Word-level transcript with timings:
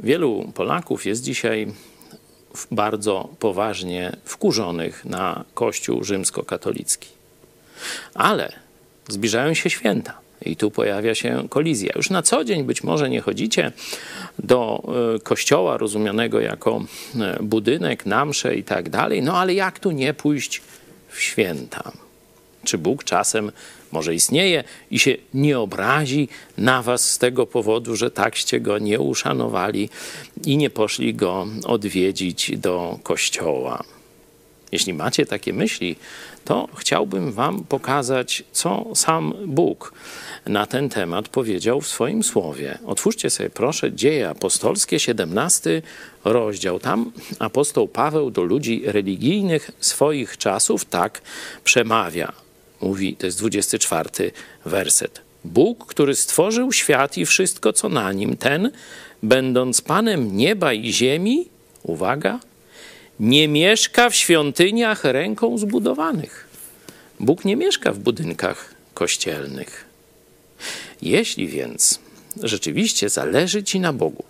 Wielu 0.00 0.52
Polaków 0.54 1.06
jest 1.06 1.22
dzisiaj 1.22 1.66
bardzo 2.70 3.28
poważnie 3.38 4.16
wkurzonych 4.24 5.04
na 5.04 5.44
Kościół 5.54 6.04
rzymskokatolicki. 6.04 7.08
Ale 8.14 8.52
zbliżają 9.08 9.54
się 9.54 9.70
święta. 9.70 10.24
I 10.42 10.56
tu 10.56 10.70
pojawia 10.70 11.14
się 11.14 11.48
kolizja. 11.48 11.92
Już 11.96 12.10
na 12.10 12.22
co 12.22 12.44
dzień 12.44 12.64
być 12.64 12.82
może 12.82 13.10
nie 13.10 13.20
chodzicie 13.20 13.72
do 14.38 14.82
e, 15.16 15.18
kościoła 15.18 15.76
rozumianego 15.76 16.40
jako 16.40 16.84
e, 17.20 17.42
budynek, 17.42 18.06
namsze 18.06 18.54
i 18.56 18.64
tak 18.64 18.88
dalej, 18.88 19.22
no 19.22 19.38
ale 19.38 19.54
jak 19.54 19.78
tu 19.78 19.90
nie 19.90 20.14
pójść 20.14 20.62
w 21.08 21.20
święta? 21.20 21.92
Czy 22.64 22.78
Bóg 22.78 23.04
czasem 23.04 23.52
może 23.92 24.14
istnieje 24.14 24.64
i 24.90 24.98
się 24.98 25.16
nie 25.34 25.58
obrazi 25.58 26.28
na 26.58 26.82
was 26.82 27.10
z 27.10 27.18
tego 27.18 27.46
powodu, 27.46 27.96
że 27.96 28.10
takście 28.10 28.60
go 28.60 28.78
nie 28.78 29.00
uszanowali 29.00 29.88
i 30.44 30.56
nie 30.56 30.70
poszli 30.70 31.14
go 31.14 31.46
odwiedzić 31.64 32.58
do 32.58 32.98
kościoła? 33.02 33.84
Jeśli 34.72 34.94
macie 34.94 35.26
takie 35.26 35.52
myśli, 35.52 35.96
to 36.44 36.68
chciałbym 36.76 37.32
Wam 37.32 37.64
pokazać, 37.64 38.44
co 38.52 38.86
sam 38.94 39.34
Bóg 39.46 39.92
na 40.46 40.66
ten 40.66 40.88
temat 40.88 41.28
powiedział 41.28 41.80
w 41.80 41.88
swoim 41.88 42.22
słowie. 42.22 42.78
Otwórzcie 42.86 43.30
sobie 43.30 43.50
proszę 43.50 43.92
Dzieje 43.92 44.28
Apostolskie, 44.28 45.00
17 45.00 45.82
rozdział. 46.24 46.78
Tam 46.78 47.12
apostoł 47.38 47.88
Paweł 47.88 48.30
do 48.30 48.42
ludzi 48.42 48.82
religijnych 48.84 49.70
swoich 49.80 50.38
czasów 50.38 50.84
tak 50.84 51.22
przemawia. 51.64 52.43
Mówi, 52.80 53.16
to 53.16 53.26
jest 53.26 53.38
24 53.38 54.10
werset. 54.64 55.20
Bóg, 55.44 55.86
który 55.86 56.14
stworzył 56.14 56.72
świat 56.72 57.18
i 57.18 57.26
wszystko, 57.26 57.72
co 57.72 57.88
na 57.88 58.12
nim, 58.12 58.36
ten, 58.36 58.70
będąc 59.22 59.80
Panem 59.80 60.36
nieba 60.36 60.72
i 60.72 60.92
ziemi, 60.92 61.48
uwaga, 61.82 62.40
nie 63.20 63.48
mieszka 63.48 64.10
w 64.10 64.16
świątyniach 64.16 65.04
ręką 65.04 65.58
zbudowanych. 65.58 66.48
Bóg 67.20 67.44
nie 67.44 67.56
mieszka 67.56 67.92
w 67.92 67.98
budynkach 67.98 68.74
kościelnych. 68.94 69.84
Jeśli 71.02 71.48
więc 71.48 71.98
rzeczywiście 72.42 73.08
zależy 73.08 73.62
Ci 73.62 73.80
na 73.80 73.92
Bogu 73.92 74.24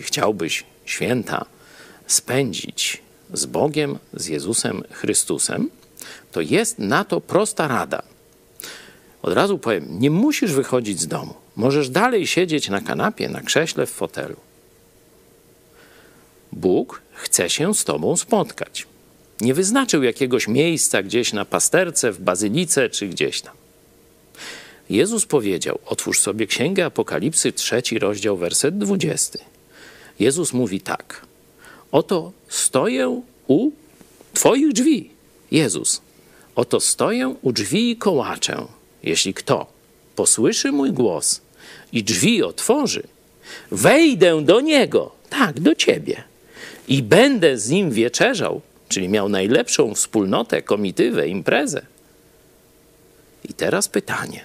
i 0.00 0.02
chciałbyś 0.02 0.64
święta 0.84 1.44
spędzić 2.06 3.02
z 3.32 3.46
Bogiem, 3.46 3.98
z 4.12 4.26
Jezusem 4.26 4.82
Chrystusem, 4.90 5.70
to 6.32 6.40
jest 6.40 6.78
na 6.78 7.04
to 7.04 7.20
prosta 7.20 7.68
rada. 7.68 8.02
Od 9.22 9.32
razu 9.32 9.58
powiem, 9.58 9.86
nie 9.90 10.10
musisz 10.10 10.52
wychodzić 10.52 11.00
z 11.00 11.06
domu. 11.06 11.34
Możesz 11.56 11.88
dalej 11.88 12.26
siedzieć 12.26 12.68
na 12.68 12.80
kanapie, 12.80 13.28
na 13.28 13.40
krześle, 13.40 13.86
w 13.86 13.90
fotelu. 13.90 14.36
Bóg 16.52 17.02
chce 17.12 17.50
się 17.50 17.74
z 17.74 17.84
Tobą 17.84 18.16
spotkać. 18.16 18.86
Nie 19.40 19.54
wyznaczył 19.54 20.02
jakiegoś 20.02 20.48
miejsca 20.48 21.02
gdzieś 21.02 21.32
na 21.32 21.44
pasterce, 21.44 22.12
w 22.12 22.20
bazylice 22.20 22.90
czy 22.90 23.08
gdzieś 23.08 23.40
tam. 23.40 23.54
Jezus 24.90 25.26
powiedział, 25.26 25.78
otwórz 25.86 26.20
sobie 26.20 26.46
Księgę 26.46 26.84
Apokalipsy, 26.84 27.52
trzeci 27.52 27.98
rozdział, 27.98 28.36
werset 28.36 28.78
dwudziesty. 28.78 29.38
Jezus 30.18 30.52
mówi 30.52 30.80
tak, 30.80 31.26
oto 31.92 32.32
stoję 32.48 33.22
u 33.46 33.70
Twoich 34.34 34.72
drzwi. 34.72 35.15
Jezus, 35.50 36.00
oto 36.54 36.80
stoję 36.80 37.34
u 37.42 37.52
drzwi 37.52 37.90
i 37.90 37.96
kołaczę. 37.96 38.66
Jeśli 39.02 39.34
kto 39.34 39.66
posłyszy 40.16 40.72
mój 40.72 40.92
głos 40.92 41.40
i 41.92 42.04
drzwi 42.04 42.42
otworzy, 42.42 43.02
wejdę 43.70 44.42
do 44.44 44.60
niego, 44.60 45.12
tak, 45.30 45.60
do 45.60 45.74
Ciebie 45.74 46.24
i 46.88 47.02
będę 47.02 47.58
z 47.58 47.70
nim 47.70 47.90
wieczerzał, 47.90 48.60
czyli 48.88 49.08
miał 49.08 49.28
najlepszą 49.28 49.94
wspólnotę, 49.94 50.62
komitywę, 50.62 51.28
imprezę. 51.28 51.86
I 53.44 53.54
teraz 53.54 53.88
pytanie: 53.88 54.44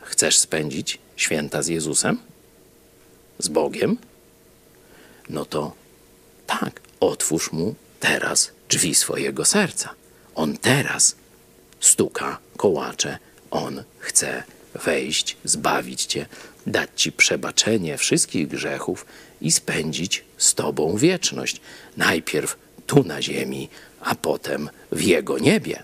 chcesz 0.00 0.38
spędzić 0.38 0.98
święta 1.16 1.62
z 1.62 1.68
Jezusem? 1.68 2.18
Z 3.38 3.48
Bogiem? 3.48 3.98
No 5.28 5.44
to 5.44 5.72
tak, 6.46 6.80
otwórz 7.00 7.52
mu 7.52 7.74
teraz 8.00 8.50
drzwi 8.68 8.94
swojego 8.94 9.44
serca. 9.44 9.94
On 10.34 10.56
teraz 10.56 11.16
stuka, 11.80 12.38
kołacze, 12.56 13.18
on 13.50 13.82
chce 13.98 14.42
wejść, 14.84 15.36
zbawić 15.44 16.04
cię, 16.04 16.26
dać 16.66 16.90
ci 16.96 17.12
przebaczenie 17.12 17.98
wszystkich 17.98 18.48
grzechów 18.48 19.06
i 19.40 19.52
spędzić 19.52 20.24
z 20.38 20.54
Tobą 20.54 20.96
wieczność. 20.96 21.60
Najpierw 21.96 22.56
tu 22.86 23.04
na 23.04 23.22
ziemi, 23.22 23.68
a 24.00 24.14
potem 24.14 24.70
w 24.92 25.02
Jego 25.02 25.38
niebie. 25.38 25.82